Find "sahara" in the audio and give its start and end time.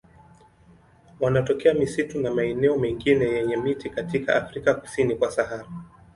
5.31-5.65